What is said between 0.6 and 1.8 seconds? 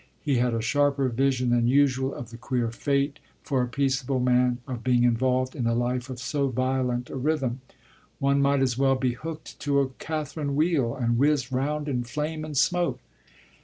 sharper vision than